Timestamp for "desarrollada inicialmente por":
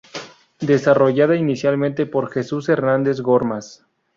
0.61-2.31